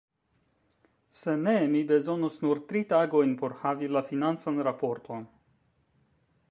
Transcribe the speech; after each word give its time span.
Se 1.17 1.35
ne, 1.41 1.53
mi 1.73 1.81
bezonus 1.91 2.39
nur 2.47 2.63
tri 2.71 2.81
tagojn 2.95 3.37
por 3.43 3.57
havi 3.61 3.93
la 3.97 4.05
financan 4.13 4.61
raporton. 4.71 5.31